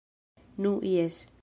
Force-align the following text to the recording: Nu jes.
Nu 0.55 0.81
jes. 0.83 1.27